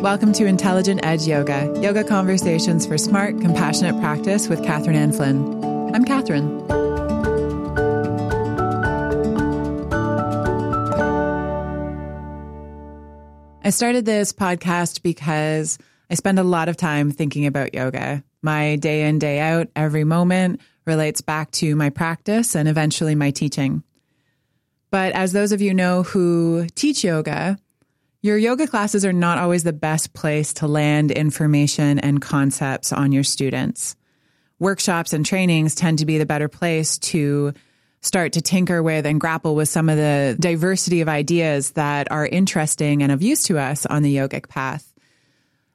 [0.00, 5.62] Welcome to Intelligent Edge Yoga, yoga conversations for smart, compassionate practice with Katherine Ann Flynn.
[5.94, 6.48] I'm Katherine.
[13.62, 15.76] I started this podcast because
[16.08, 18.24] I spend a lot of time thinking about yoga.
[18.40, 23.32] My day in, day out, every moment relates back to my practice and eventually my
[23.32, 23.82] teaching.
[24.90, 27.58] But as those of you know who teach yoga,
[28.22, 33.12] your yoga classes are not always the best place to land information and concepts on
[33.12, 33.96] your students.
[34.58, 37.54] Workshops and trainings tend to be the better place to
[38.02, 42.26] start to tinker with and grapple with some of the diversity of ideas that are
[42.26, 44.86] interesting and of use to us on the yogic path.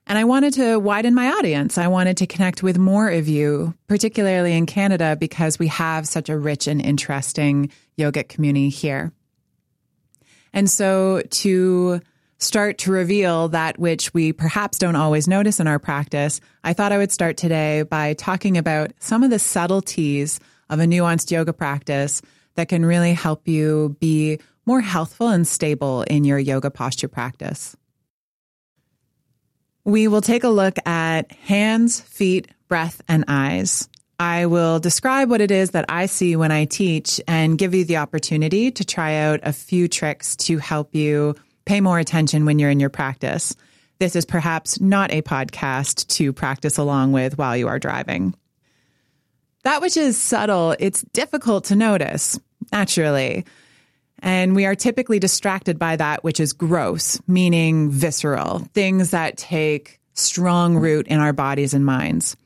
[0.08, 1.80] And I wanted to widen my audience.
[1.80, 6.30] I wanted to connect with more of you, particularly in Canada, because we have such
[6.30, 9.12] a rich and interesting yogic community here.
[10.54, 12.02] And so to
[12.38, 16.92] start to reveal that which we perhaps don't always notice in our practice, I thought
[16.92, 21.54] I would start today by talking about some of the subtleties of a nuanced yoga
[21.54, 22.22] practice
[22.56, 27.76] that can really help you be more healthful and stable in your yoga posture practice.
[29.84, 33.88] We will take a look at hands, feet, breath, and eyes.
[34.18, 37.86] I will describe what it is that I see when I teach and give you
[37.86, 42.60] the opportunity to try out a few tricks to help you pay more attention when
[42.60, 43.56] you're in your practice.
[44.00, 48.36] This is perhaps not a podcast to practice along with while you are driving.
[49.64, 52.40] That which is subtle, it's difficult to notice,
[52.72, 53.46] naturally.
[54.20, 60.00] And we are typically distracted by that which is gross, meaning visceral, things that take
[60.14, 62.38] strong root in our bodies and minds.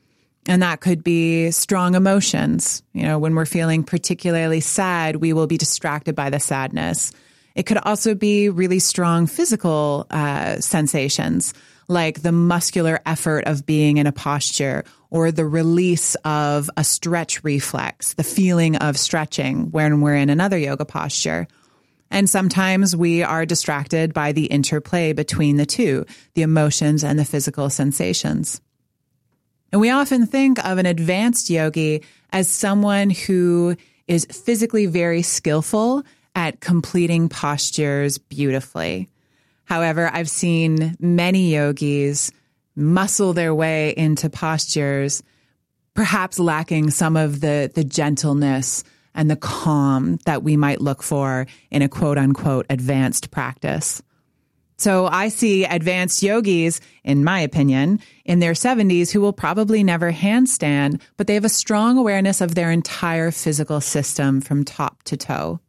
[0.46, 2.82] And that could be strong emotions.
[2.92, 7.12] You know, when we're feeling particularly sad, we will be distracted by the sadness.
[7.54, 11.52] It could also be really strong physical uh, sensations,
[11.88, 17.42] like the muscular effort of being in a posture or the release of a stretch
[17.42, 21.48] reflex, the feeling of stretching when we're in another yoga posture.
[22.12, 27.24] And sometimes we are distracted by the interplay between the two, the emotions and the
[27.24, 28.60] physical sensations.
[29.72, 32.02] And we often think of an advanced yogi
[32.32, 33.76] as someone who
[34.08, 36.04] is physically very skillful
[36.34, 39.08] at completing postures beautifully.
[39.64, 42.32] However, I've seen many yogis
[42.74, 45.22] muscle their way into postures,
[45.94, 48.82] perhaps lacking some of the, the gentleness
[49.14, 54.02] and the calm that we might look for in a quote unquote advanced practice.
[54.76, 60.10] So I see advanced yogis, in my opinion, in their 70s who will probably never
[60.10, 65.18] handstand, but they have a strong awareness of their entire physical system from top to
[65.18, 65.60] toe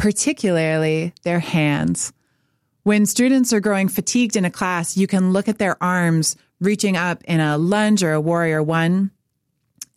[0.00, 2.10] particularly their hands.
[2.84, 6.96] When students are growing fatigued in a class, you can look at their arms reaching
[6.96, 9.10] up in a lunge or a warrior one.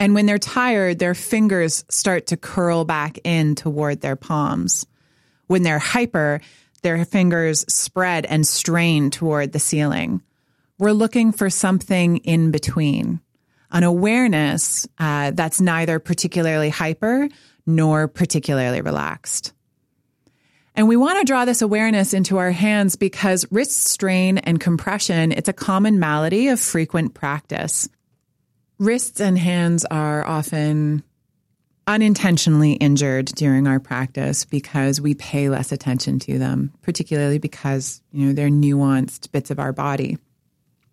[0.01, 4.85] And when they're tired, their fingers start to curl back in toward their palms.
[5.47, 6.41] When they're hyper,
[6.81, 10.21] their fingers spread and strain toward the ceiling.
[10.77, 13.21] We're looking for something in between,
[13.71, 17.29] an awareness uh, that's neither particularly hyper
[17.65, 19.53] nor particularly relaxed.
[20.75, 25.31] And we want to draw this awareness into our hands because wrist strain and compression,
[25.31, 27.87] it's a common malady of frequent practice.
[28.79, 31.03] Wrists and hands are often
[31.85, 38.25] unintentionally injured during our practice because we pay less attention to them, particularly because, you
[38.25, 40.17] know, they're nuanced bits of our body.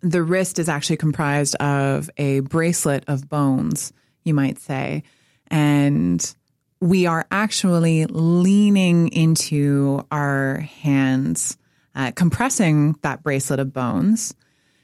[0.01, 3.93] The wrist is actually comprised of a bracelet of bones,
[4.23, 5.03] you might say.
[5.47, 6.35] And
[6.81, 11.57] we are actually leaning into our hands,
[11.95, 14.33] uh, compressing that bracelet of bones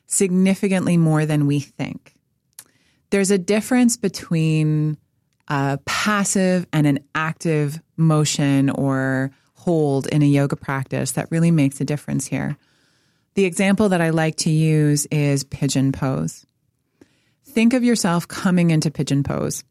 [0.05, 2.13] significantly more than we think.
[3.09, 4.97] There's a difference between
[5.47, 11.81] a passive and an active motion or hold in a yoga practice that really makes
[11.81, 12.57] a difference here.
[13.33, 16.45] The example that I like to use is pigeon pose.
[17.43, 19.63] Think of yourself coming into pigeon pose.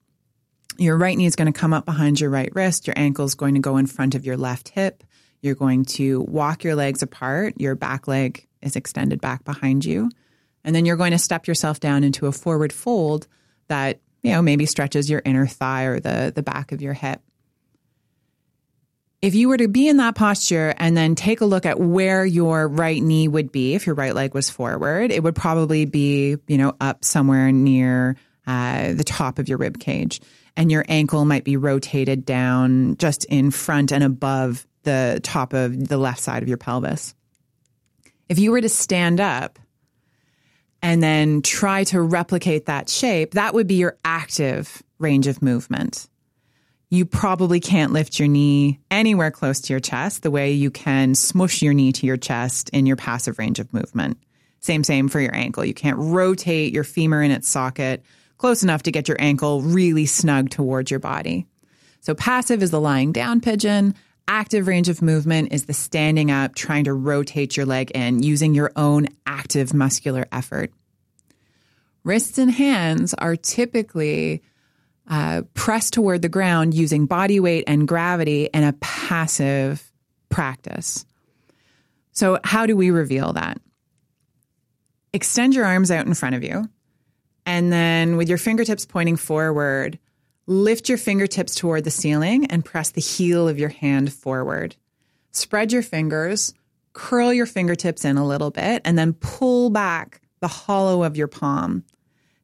[0.79, 2.87] Your right knee is going to come up behind your right wrist.
[2.87, 5.05] Your ankle is going to go in front of your left hip.
[5.41, 7.55] You're going to walk your legs apart.
[7.59, 10.11] Your back leg is extended back behind you.
[10.65, 13.29] And then you're going to step yourself down into a forward fold
[13.69, 17.21] that, you know, maybe stretches your inner thigh or the, the back of your hip.
[19.23, 22.25] If you were to be in that posture and then take a look at where
[22.25, 26.37] your right knee would be if your right leg was forward, it would probably be,
[26.47, 30.21] you know, up somewhere near uh, the top of your rib cage
[30.57, 35.89] and your ankle might be rotated down just in front and above the top of
[35.89, 37.15] the left side of your pelvis.
[38.29, 39.59] If you were to stand up
[40.83, 46.09] and then try to replicate that shape, that would be your active range of movement.
[46.89, 51.15] You probably can't lift your knee anywhere close to your chest the way you can
[51.15, 54.19] smush your knee to your chest in your passive range of movement.
[54.61, 55.65] Same, same for your ankle.
[55.65, 58.05] You can't rotate your femur in its socket
[58.39, 61.47] close enough to get your ankle really snug towards your body.
[62.01, 63.95] So passive is the lying down pigeon.
[64.29, 68.55] Active range of movement is the standing up, trying to rotate your leg in using
[68.55, 70.73] your own active muscular effort.
[72.03, 74.43] Wrists and hands are typically
[75.09, 79.93] uh, pressed toward the ground using body weight and gravity in a passive
[80.29, 81.07] practice.
[82.13, 83.59] So, how do we reveal that?
[85.13, 86.69] Extend your arms out in front of you,
[87.47, 89.99] and then with your fingertips pointing forward,
[90.49, 94.77] Lift your fingertips toward the ceiling and press the heel of your hand forward.
[95.33, 96.55] Spread your fingers,
[96.93, 101.27] curl your fingertips in a little bit, and then pull back the hollow of your
[101.27, 101.83] palm.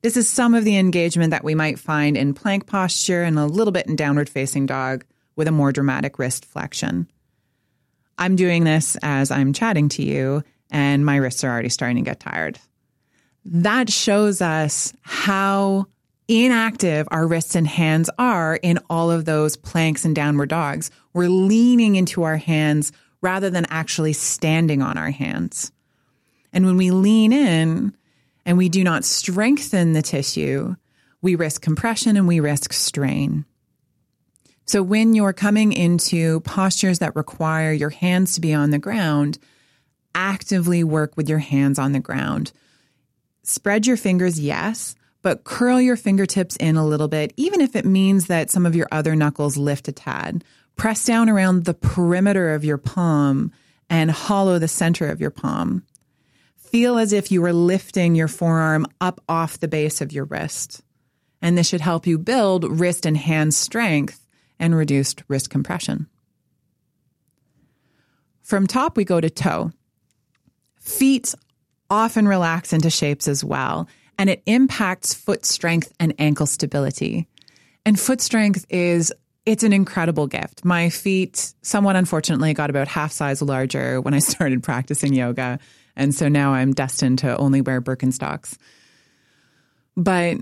[0.02, 3.46] This is some of the engagement that we might find in plank posture and a
[3.46, 5.04] little bit in downward facing dog
[5.36, 7.08] with a more dramatic wrist flexion.
[8.18, 12.10] I'm doing this as I'm chatting to you, and my wrists are already starting to
[12.10, 12.58] get tired.
[13.44, 15.86] That shows us how
[16.28, 20.90] inactive our wrists and hands are in all of those planks and downward dogs.
[21.12, 25.72] We're leaning into our hands rather than actually standing on our hands.
[26.52, 27.96] And when we lean in
[28.44, 30.76] and we do not strengthen the tissue,
[31.20, 33.44] we risk compression and we risk strain.
[34.64, 39.38] So when you're coming into postures that require your hands to be on the ground,
[40.14, 42.52] actively work with your hands on the ground.
[43.44, 47.84] Spread your fingers, yes, but curl your fingertips in a little bit, even if it
[47.84, 50.44] means that some of your other knuckles lift a tad.
[50.76, 53.52] Press down around the perimeter of your palm
[53.90, 55.84] and hollow the center of your palm.
[56.56, 60.80] Feel as if you were lifting your forearm up off the base of your wrist.
[61.42, 64.26] And this should help you build wrist and hand strength
[64.58, 66.06] and reduced wrist compression.
[68.40, 69.72] From top, we go to toe.
[70.76, 71.34] Feet
[71.92, 73.86] often relax into shapes as well
[74.18, 77.28] and it impacts foot strength and ankle stability.
[77.84, 79.12] And foot strength is
[79.44, 80.64] it's an incredible gift.
[80.64, 85.58] My feet, somewhat unfortunately, got about half size larger when I started practicing yoga.
[85.96, 88.56] And so now I'm destined to only wear Birkenstocks.
[89.96, 90.38] But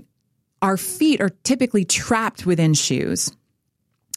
[0.61, 3.35] our feet are typically trapped within shoes.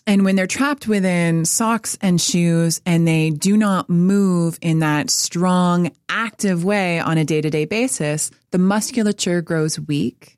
[0.06, 5.08] And when they're trapped within socks and shoes and they do not move in that
[5.08, 10.36] strong, active way on a day to day basis, the musculature grows weak.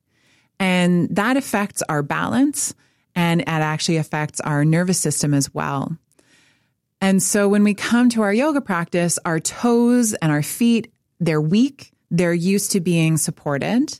[0.60, 2.74] And that affects our balance
[3.16, 5.96] and it actually affects our nervous system as well.
[7.00, 11.40] And so when we come to our yoga practice, our toes and our feet, they're
[11.40, 11.92] weak.
[12.10, 13.98] They're used to being supported.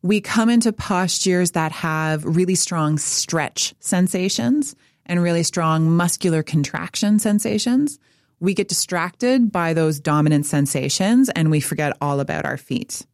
[0.00, 4.74] We come into postures that have really strong stretch sensations
[5.06, 7.98] and really strong muscular contraction sensations,
[8.40, 13.06] we get distracted by those dominant sensations and we forget all about our feet.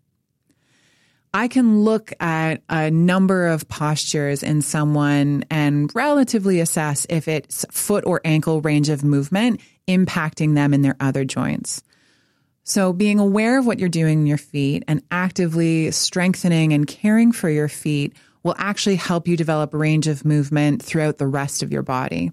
[1.35, 7.67] I can look at a number of postures in someone and relatively assess if it's
[7.70, 11.82] foot or ankle range of movement impacting them in their other joints.
[12.64, 17.32] So being aware of what you're doing in your feet and actively strengthening and caring
[17.32, 18.15] for your feet
[18.48, 22.32] will actually help you develop range of movement throughout the rest of your body.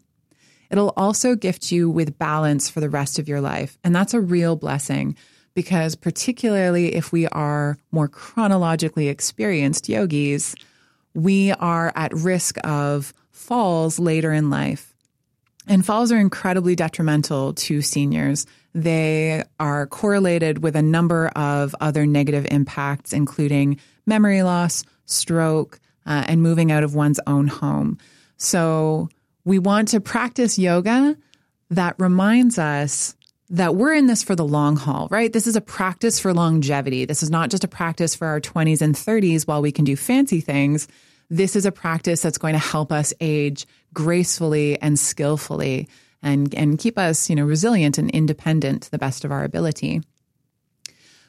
[0.71, 3.77] It'll also gift you with balance for the rest of your life.
[3.83, 5.17] And that's a real blessing
[5.55, 10.55] because, particularly if we are more chronologically experienced yogis,
[11.13, 14.95] we are at risk of falls later in life.
[15.67, 18.45] And falls are incredibly detrimental to seniors.
[18.73, 26.25] They are correlated with a number of other negative impacts, including memory loss, stroke, uh,
[26.27, 27.97] and moving out of one's own home.
[28.37, 29.09] So
[29.43, 31.17] we want to practice yoga
[31.69, 33.15] that reminds us
[33.49, 35.31] that we're in this for the long haul, right?
[35.31, 37.05] This is a practice for longevity.
[37.05, 39.95] This is not just a practice for our 20s and 30s while we can do
[39.95, 40.87] fancy things.
[41.29, 45.87] This is a practice that's going to help us age gracefully and skillfully
[46.23, 50.01] and, and keep us, you know, resilient and independent to the best of our ability.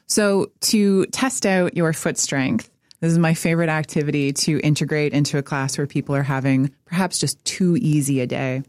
[0.07, 5.37] So to test out your foot strength, this is my favorite activity to integrate into
[5.37, 8.63] a class where people are having perhaps just too easy a day.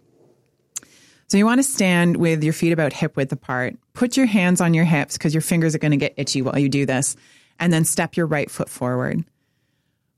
[1.28, 3.76] So you want to stand with your feet about hip width apart.
[3.94, 6.58] Put your hands on your hips because your fingers are going to get itchy while
[6.58, 7.16] you do this.
[7.58, 9.24] And then step your right foot forward.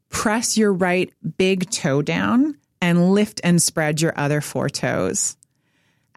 [0.09, 5.37] Press your right big toe down and lift and spread your other four toes.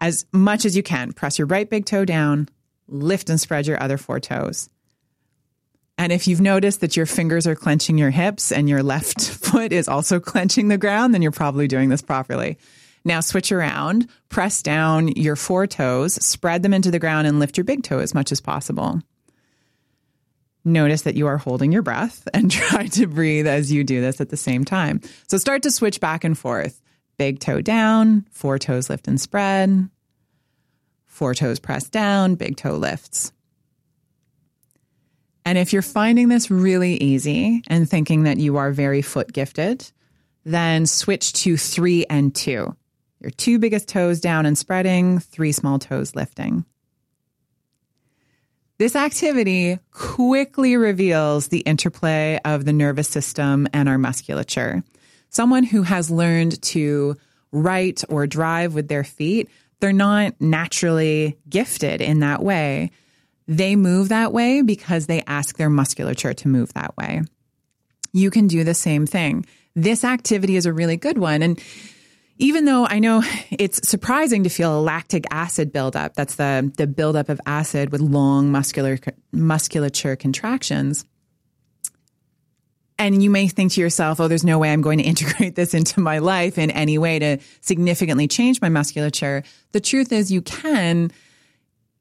[0.00, 2.48] As much as you can, press your right big toe down,
[2.88, 4.68] lift and spread your other four toes
[5.96, 9.72] And if you've noticed that your fingers are clenching your hips and your left foot
[9.72, 12.58] is also clenching the ground, then you're probably doing this properly.
[13.04, 17.56] Now switch around, press down your four toes, spread them into the ground, and lift
[17.56, 19.00] your big toe as much as possible.
[20.64, 24.20] Notice that you are holding your breath and try to breathe as you do this
[24.20, 25.00] at the same time.
[25.28, 26.80] So start to switch back and forth.
[27.18, 29.88] Big toe down, four toes lift and spread.
[31.06, 33.32] Four toes press down, big toe lifts.
[35.44, 39.90] And if you're finding this really easy and thinking that you are very foot gifted,
[40.44, 42.74] then switch to three and two.
[43.20, 46.64] Your two biggest toes down and spreading, three small toes lifting.
[48.78, 54.82] This activity quickly reveals the interplay of the nervous system and our musculature.
[55.30, 57.16] Someone who has learned to
[57.52, 59.48] write or drive with their feet,
[59.80, 62.90] they're not naturally gifted in that way.
[63.46, 67.22] They move that way because they ask their musculature to move that way.
[68.12, 69.44] You can do the same thing.
[69.74, 71.42] This activity is a really good one.
[71.42, 71.60] And
[72.38, 76.86] even though I know it's surprising to feel a lactic acid buildup, that's the, the
[76.86, 78.98] buildup of acid with long muscular
[79.32, 81.04] musculature contractions.
[82.96, 85.74] And you may think to yourself, oh, there's no way I'm going to integrate this
[85.74, 89.42] into my life in any way to significantly change my musculature.
[89.72, 91.10] The truth is, you can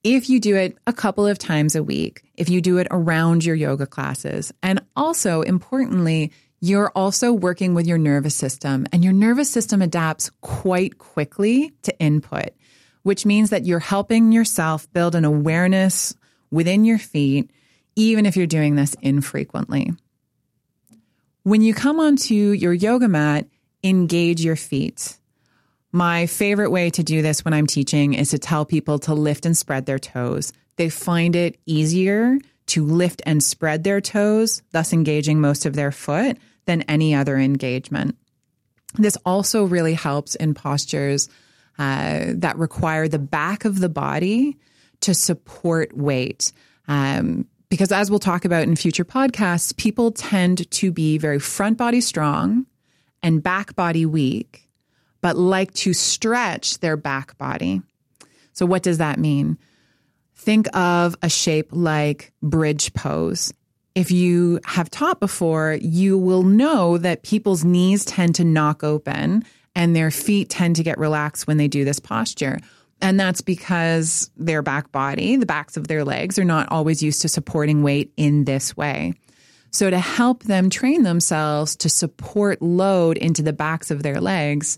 [0.04, 3.46] if you do it a couple of times a week, if you do it around
[3.46, 4.54] your yoga classes.
[4.62, 10.30] And also, importantly, you're also working with your nervous system, and your nervous system adapts
[10.42, 12.52] quite quickly to input,
[13.04, 16.16] which means that you're helping yourself build an awareness
[16.52, 17.52] within your feet,
[17.96, 19.92] even if you're doing this infrequently.
[21.44, 23.48] When you come onto your yoga mat,
[23.84, 25.18] engage your feet.
[25.96, 29.46] My favorite way to do this when I'm teaching is to tell people to lift
[29.46, 30.52] and spread their toes.
[30.76, 35.92] They find it easier to lift and spread their toes, thus engaging most of their
[35.92, 38.18] foot, than any other engagement.
[38.96, 41.30] This also really helps in postures
[41.78, 44.58] uh, that require the back of the body
[45.02, 46.54] to support weight.
[46.88, 51.78] Um, because as we'll talk about in future podcasts, people tend to be very front
[51.78, 52.66] body strong
[53.22, 54.63] and back body weak,
[55.24, 57.82] but like to stretch their back body.
[58.52, 59.58] So, what does that mean?
[60.36, 63.52] Think of a shape like bridge pose
[63.96, 69.44] if you have taught before, you will know that people's knees tend to knock open
[69.76, 72.60] and their feet tend to get relaxed when they do this posture.
[73.02, 77.22] And that's because their back body, the backs of their legs, are not always used
[77.24, 79.14] to supporting weight in this way.
[79.72, 84.78] So, to help them train themselves to support load into the backs of their legs,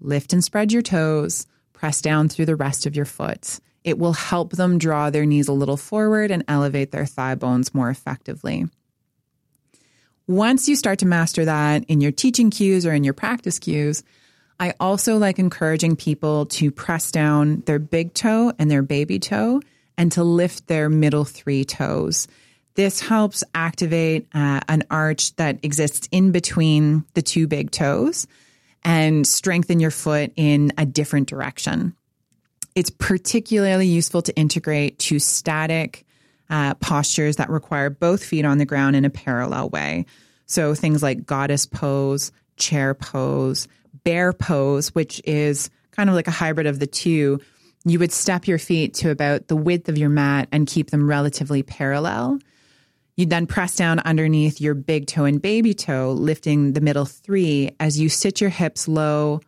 [0.00, 3.58] lift and spread your toes, press down through the rest of your foot.
[3.84, 7.74] It will help them draw their knees a little forward and elevate their thigh bones
[7.74, 8.66] more effectively.
[10.26, 14.02] Once you start to master that in your teaching cues or in your practice cues,
[14.58, 19.60] I also like encouraging people to press down their big toe and their baby toe
[19.96, 22.26] and to lift their middle three toes.
[22.74, 28.26] This helps activate uh, an arch that exists in between the two big toes
[28.86, 31.92] and strengthen your foot in a different direction.
[32.76, 36.06] It's particularly useful to integrate to static
[36.48, 40.06] uh, postures that require both feet on the ground in a parallel way.
[40.46, 43.66] So things like goddess pose, chair pose,
[44.04, 47.40] bear pose, which is kind of like a hybrid of the two.
[47.84, 51.08] You would step your feet to about the width of your mat and keep them
[51.08, 52.38] relatively parallel.
[53.16, 57.70] You'd then press down underneath your big toe and baby toe, lifting the middle three
[57.80, 59.40] as you sit your hips low,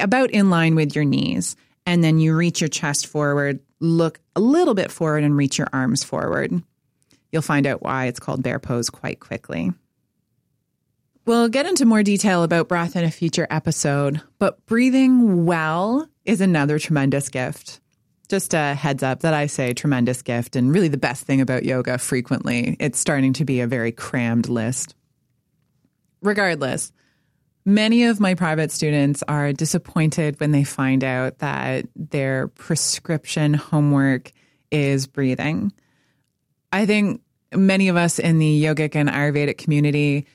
[0.00, 1.56] about in line with your knees
[1.86, 5.68] and then you reach your chest forward, look a little bit forward, and reach your
[5.72, 6.62] arms forward.
[7.30, 9.72] You'll find out why it's called bear pose quite quickly.
[11.26, 16.40] We'll get into more detail about breath in a future episode, but breathing well is
[16.40, 17.80] another tremendous gift.
[18.34, 21.64] Just a heads up that I say tremendous gift, and really the best thing about
[21.64, 22.76] yoga frequently.
[22.80, 24.96] It's starting to be a very crammed list.
[26.20, 26.90] Regardless,
[27.64, 34.32] Many of my private students are disappointed when they find out that their prescription homework
[34.72, 35.72] is breathing.
[36.72, 37.22] I think
[37.54, 40.26] many of us in the yogic and Ayurvedic community,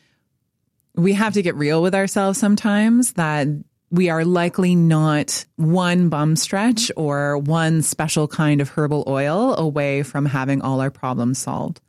[0.96, 3.48] we have to get real with ourselves sometimes that
[3.92, 10.04] we are likely not one bum stretch or one special kind of herbal oil away
[10.04, 11.82] from having all our problems solved.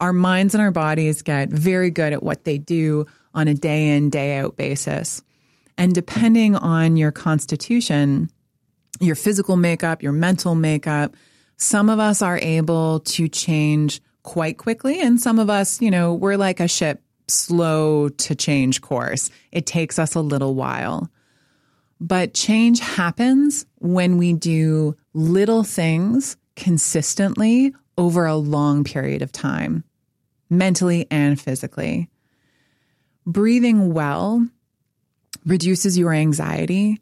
[0.00, 3.96] Our minds and our bodies get very good at what they do on a day
[3.96, 5.22] in, day out basis.
[5.76, 8.30] And depending on your constitution,
[8.98, 11.14] your physical makeup, your mental makeup,
[11.58, 15.00] some of us are able to change quite quickly.
[15.00, 19.30] And some of us, you know, we're like a ship slow to change course.
[19.52, 21.10] It takes us a little while.
[22.00, 29.84] But change happens when we do little things consistently over a long period of time,
[30.48, 32.08] mentally and physically.
[33.26, 34.46] Breathing well
[35.44, 37.00] reduces your anxiety.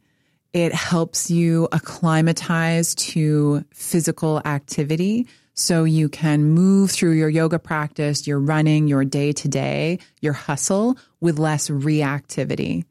[0.52, 5.28] It helps you acclimatize to physical activity
[5.58, 10.32] so you can move through your yoga practice, your running, your day to day, your
[10.32, 12.84] hustle with less reactivity.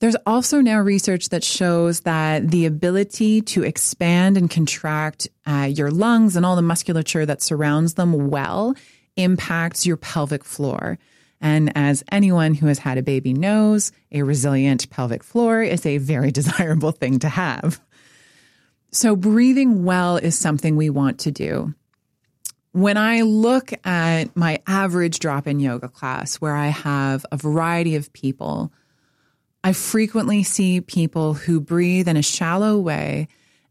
[0.00, 5.90] There's also now research that shows that the ability to expand and contract uh, your
[5.90, 8.74] lungs and all the musculature that surrounds them well
[9.16, 10.98] impacts your pelvic floor.
[11.42, 15.98] And as anyone who has had a baby knows, a resilient pelvic floor is a
[15.98, 17.80] very desirable thing to have.
[18.92, 21.74] So, breathing well is something we want to do.
[22.72, 27.96] When I look at my average drop in yoga class, where I have a variety
[27.96, 28.72] of people,
[29.62, 33.28] I frequently see people who breathe in a shallow way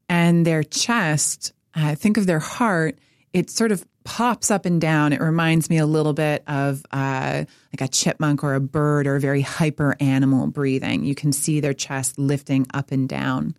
[0.08, 3.00] and their chest, uh, think of their heart,
[3.34, 5.14] it sort of pops up and down.
[5.14, 9.16] It reminds me a little bit of uh, like a chipmunk or a bird or
[9.16, 11.04] a very hyper animal breathing.
[11.06, 13.56] You can see their chest lifting up and down.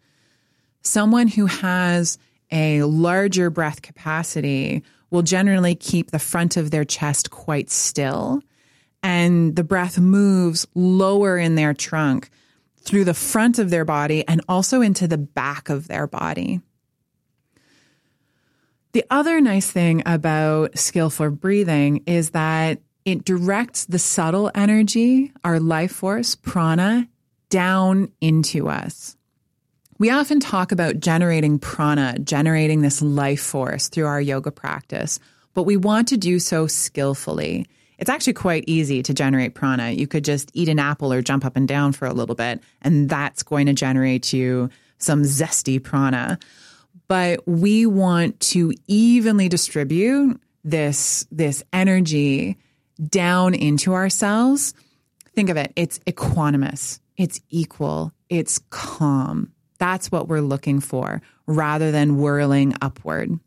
[0.83, 2.19] Someone who has
[2.51, 4.83] a larger breath capacity
[5.13, 8.43] will generally keep the front of their chest quite still
[9.03, 12.31] and the breath moves lower in their trunk
[12.79, 16.61] through the front of their body and also into the back of their body.
[18.93, 25.59] The other nice thing about skillful breathing is that it directs the subtle energy, our
[25.59, 27.09] life force, prana,
[27.49, 29.17] down into us.
[30.03, 35.21] We often talk about generating prana, generating this life force through our yoga practice,
[35.55, 37.67] but we want to do so skillfully.
[37.99, 39.91] It's actually quite easy to generate prana.
[39.91, 42.61] You could just eat an apple or jump up and down for a little bit,
[42.81, 46.37] and that's going to generate you some zesty prana.
[47.07, 52.59] But we want to evenly distribute this, this energy
[53.07, 54.75] down into ourselves.
[55.37, 59.53] Think of it, it's equanimous, it's equal, it's calm.
[59.83, 63.41] That's what we're looking for rather than whirling upward.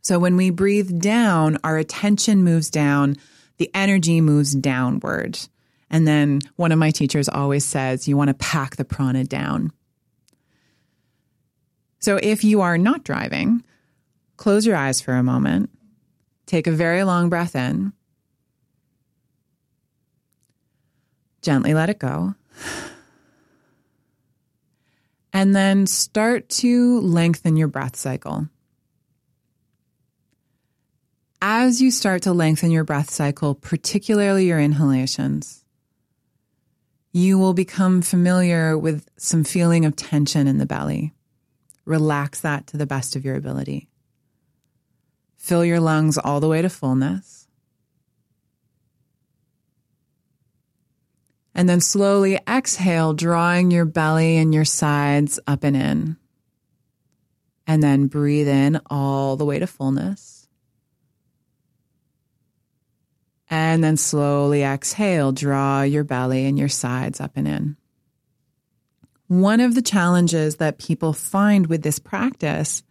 [0.00, 3.16] So when we breathe down, our attention moves down
[3.56, 5.40] the energy moves downward.
[5.90, 9.72] And then one of my teachers always says, you want to pack the prana down.
[11.98, 13.64] So if you are not driving,
[14.36, 15.70] close your eyes for a moment,
[16.46, 17.92] take a very long breath in,
[21.42, 22.36] gently let it go,
[25.32, 28.48] and then start to lengthen your breath cycle
[31.42, 35.64] as you start to lengthen your breath cycle, particularly your inhalations,
[37.12, 41.12] you will become familiar with some feeling of tension in the belly.
[41.84, 43.88] Relax that to the best of your ability.
[45.36, 47.39] Fill your lungs all the way to fullness.
[51.60, 56.16] And then slowly exhale, drawing your belly and your sides up and in.
[57.66, 60.48] And then breathe in all the way to fullness.
[63.50, 67.76] And then slowly exhale, draw your belly and your sides up and in.
[69.28, 72.82] One of the challenges that people find with this practice,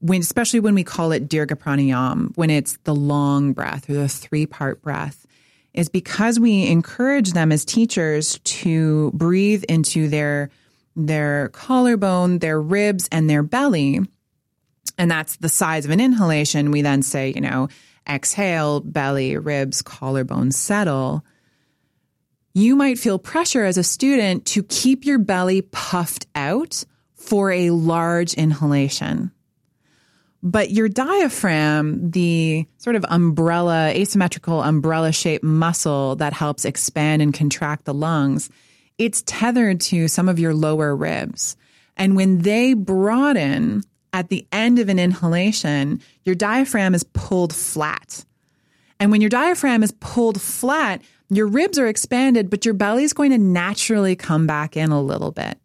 [0.00, 4.08] when, especially when we call it Dirga Pranayam, when it's the long breath or the
[4.08, 5.27] three part breath,
[5.74, 10.50] is because we encourage them as teachers to breathe into their
[10.96, 14.00] their collarbone, their ribs, and their belly.
[14.98, 16.72] And that's the size of an inhalation.
[16.72, 17.68] We then say, you know,
[18.08, 21.24] exhale, belly, ribs, collarbone settle,
[22.54, 27.70] you might feel pressure as a student to keep your belly puffed out for a
[27.70, 29.30] large inhalation.
[30.42, 37.34] But your diaphragm, the sort of umbrella, asymmetrical umbrella shaped muscle that helps expand and
[37.34, 38.48] contract the lungs,
[38.98, 41.56] it's tethered to some of your lower ribs.
[41.96, 48.24] And when they broaden, at the end of an inhalation, your diaphragm is pulled flat.
[49.00, 53.12] And when your diaphragm is pulled flat, your ribs are expanded, but your belly is
[53.12, 55.58] going to naturally come back in a little bit.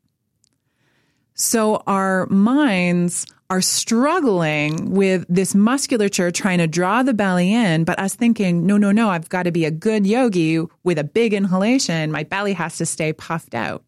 [1.36, 8.00] So our minds are struggling with this musculature trying to draw the belly in, but
[8.00, 11.34] us thinking, no, no, no, I've got to be a good yogi with a big
[11.34, 12.12] inhalation.
[12.12, 13.84] My belly has to stay puffed out.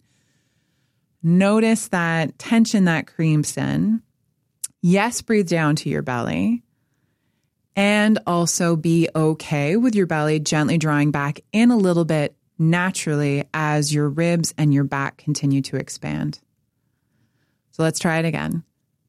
[1.24, 4.02] Notice that tension that creeps in
[4.82, 6.62] Yes, breathe down to your belly.
[7.76, 13.44] and also be okay with your belly gently drawing back in a little bit naturally
[13.54, 16.40] as your ribs and your back continue to expand.
[17.76, 18.64] So let's try it again.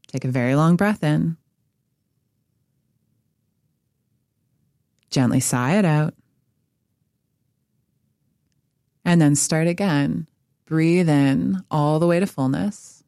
[0.09, 1.37] Take a very long breath in.
[5.09, 6.15] Gently sigh it out.
[9.05, 10.27] And then start again.
[10.65, 13.05] Breathe in all the way to fullness.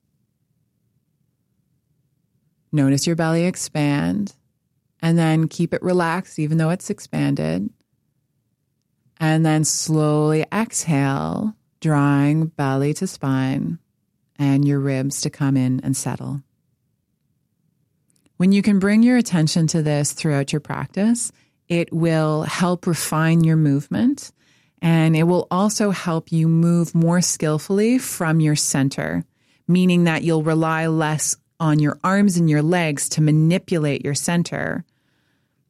[2.71, 4.35] Notice your belly expand
[5.03, 7.69] and then keep it relaxed, even though it's expanded.
[9.19, 13.81] And then slowly exhale, drawing belly to spine
[14.39, 16.43] and your ribs to come in and settle.
[18.37, 21.33] When you can bring your attention to this throughout your practice,
[21.69, 24.31] it will help refine your movement
[24.81, 29.25] and it will also help you move more skillfully from your center,
[29.67, 34.85] meaning that you'll rely less on your arms and your legs to manipulate your center.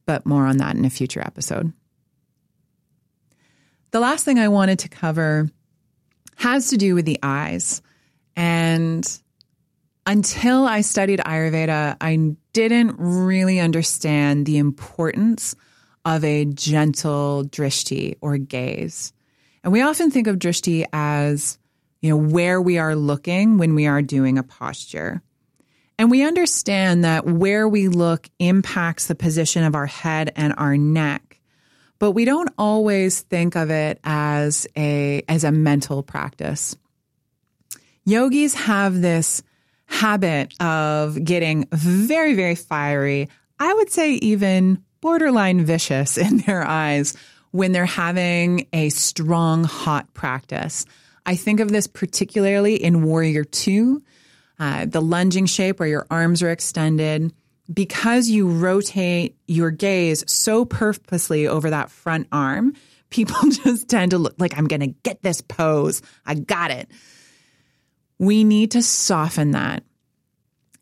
[0.05, 1.73] But more on that in a future episode.
[3.91, 5.49] The last thing I wanted to cover
[6.35, 7.81] has to do with the eyes.
[8.39, 9.05] And
[10.05, 15.57] until I studied Ayurveda, I didn't really understand the importance
[16.05, 19.11] of a gentle drishti or gaze.
[19.61, 21.57] And we often think of drishti as,
[22.01, 25.21] you know, where we are looking when we are doing a posture.
[25.97, 30.77] And we understand that where we look impacts the position of our head and our
[30.77, 31.29] neck
[31.99, 36.77] but we don't always think of it as a as a mental practice.
[38.09, 39.43] Yogis have this
[39.85, 43.29] habit of getting very very fiery.
[43.59, 47.15] I would say even borderline vicious in their eyes
[47.51, 50.85] when they're having a strong hot practice.
[51.25, 54.01] I think of this particularly in Warrior 2,
[54.59, 57.33] uh, the lunging shape where your arms are extended
[57.71, 62.73] because you rotate your gaze so purposely over that front arm,
[63.09, 66.01] people just tend to look like I'm going to get this pose.
[66.25, 66.89] I got it.
[68.19, 69.83] We need to soften that.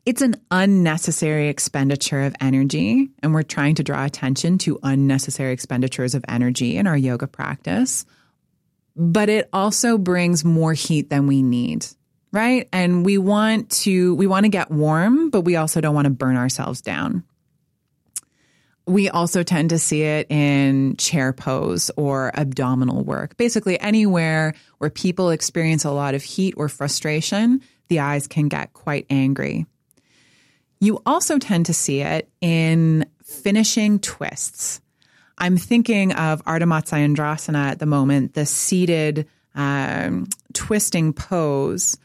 [0.04, 6.14] It's an unnecessary expenditure of energy, and we're trying to draw attention to unnecessary expenditures
[6.14, 8.06] of energy in our yoga practice.
[8.96, 11.86] But it also brings more heat than we need
[12.32, 12.68] right?
[12.72, 16.10] And we want to we want to get warm, but we also don't want to
[16.10, 17.24] burn ourselves down.
[18.88, 23.36] We also tend to see it in chair pose or abdominal work.
[23.36, 28.72] Basically anywhere where people experience a lot of heat or frustration, the eyes can get
[28.72, 29.66] quite angry.
[30.80, 34.80] You also tend to see it in finishing twists.
[35.36, 41.98] I'm thinking of Ardha Matsyendrasana at the moment, the seated um, twisting pose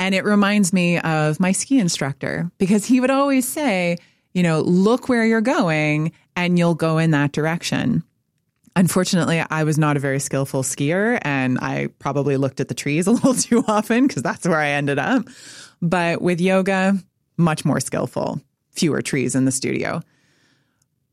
[0.00, 3.98] and it reminds me of my ski instructor because he would always say,
[4.38, 8.04] you know, look where you're going and you'll go in that direction.
[8.76, 13.08] Unfortunately, I was not a very skillful skier and I probably looked at the trees
[13.08, 15.26] a little too often because that's where I ended up.
[15.82, 16.96] But with yoga,
[17.36, 20.02] much more skillful, fewer trees in the studio.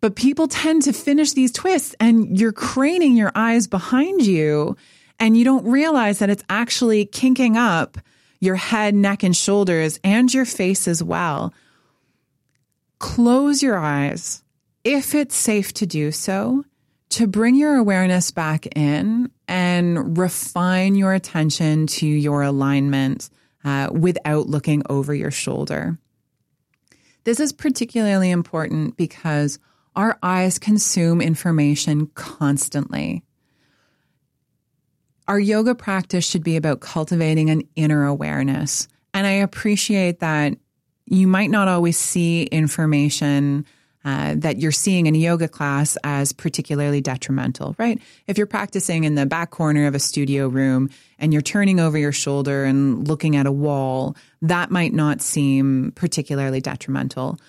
[0.02, 4.78] But people tend to finish these twists and you're craning your eyes behind you
[5.20, 7.98] and you don't realize that it's actually kinking up
[8.40, 11.56] your head, neck, and shoulders, and your face as well.
[13.06, 14.44] Close your eyes
[14.84, 16.66] if it's safe to do so
[17.10, 23.30] to bring your awareness back in and refine your attention to your alignment
[23.64, 26.00] uh, without looking over your shoulder.
[27.26, 29.60] This is particularly important because
[29.96, 33.24] our eyes consume information constantly.
[35.28, 38.88] Our yoga practice should be about cultivating an inner awareness.
[39.14, 40.58] And I appreciate that
[41.08, 43.66] you might not always see information
[44.06, 48.00] uh, that you're seeing in a yoga class as particularly detrimental, right?
[48.28, 51.98] If you're practicing in the back corner of a studio room and you're turning over
[51.98, 57.40] your shoulder and looking at a wall, that might not seem particularly detrimental.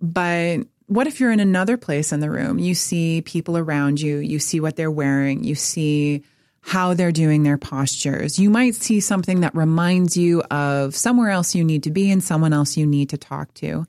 [0.00, 2.58] But what if you're in another place in the room?
[2.58, 6.24] You see people around you, you see what they're wearing, you see
[6.60, 8.38] how they're doing their postures.
[8.38, 12.22] You might see something that reminds you of somewhere else you need to be and
[12.22, 13.86] someone else you need to talk to.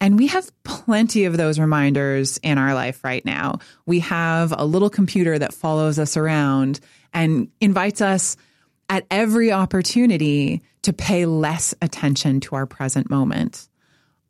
[0.00, 3.58] And we have plenty of those reminders in our life right now.
[3.86, 6.80] We have a little computer that follows us around
[7.12, 8.36] and invites us
[8.88, 13.68] at every opportunity to pay less attention to our present moment.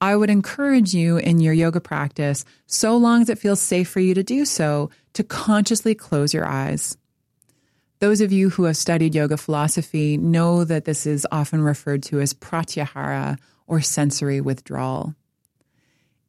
[0.00, 4.00] I would encourage you in your yoga practice, so long as it feels safe for
[4.00, 6.96] you to do so, to consciously close your eyes.
[8.04, 12.20] Those of you who have studied yoga philosophy know that this is often referred to
[12.20, 15.14] as pratyahara or sensory withdrawal.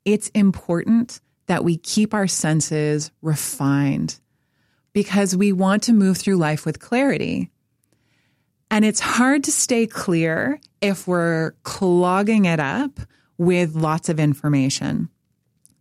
[0.06, 4.22] It's important that we keep our senses refined
[4.94, 7.52] because we want to move through life with clarity.
[8.72, 13.02] And it's hard to stay clear if we're clogging it up
[13.38, 15.10] with lots of information.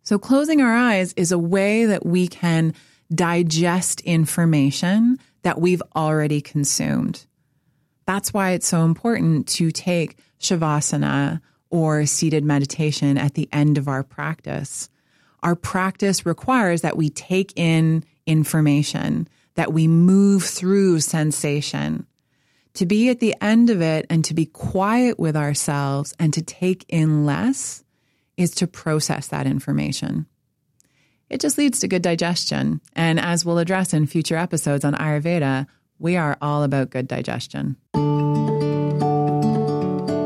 [0.03, 2.75] So closing our eyes is a way that we can
[3.15, 7.25] digest information that we've already consumed.
[8.07, 13.89] That's why it's so important to take Shavasana or seated meditation at the end of
[13.89, 14.89] our practice.
[15.43, 22.07] Our practice requires that we take in information, that we move through sensation.
[22.75, 26.43] To be at the end of it and to be quiet with ourselves and to
[26.43, 27.85] take in less
[28.37, 30.27] is to process that information.
[31.35, 32.81] It just leads to good digestion.
[32.95, 35.67] And as we'll address in future episodes on Ayurveda,
[35.99, 37.75] we are all about good digestion.